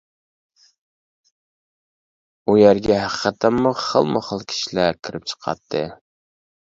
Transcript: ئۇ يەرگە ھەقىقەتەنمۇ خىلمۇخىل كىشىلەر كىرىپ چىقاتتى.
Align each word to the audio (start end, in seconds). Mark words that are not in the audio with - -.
ئۇ 2.45 2.57
يەرگە 2.61 2.97
ھەقىقەتەنمۇ 3.01 3.75
خىلمۇخىل 3.85 4.43
كىشىلەر 4.55 4.99
كىرىپ 5.09 5.29
چىقاتتى. 5.35 5.85